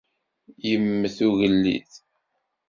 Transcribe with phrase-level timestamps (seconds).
[0.67, 1.91] Yemmet ugellid!